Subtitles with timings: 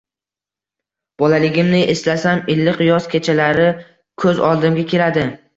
[1.23, 3.71] Bolaligimni eslasam, iliq yoz kechalari
[4.25, 5.33] ko‘z oldimga keladi.